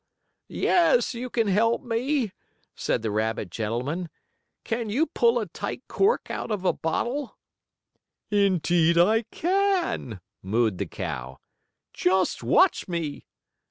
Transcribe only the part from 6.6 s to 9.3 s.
a bottle?" "Indeed I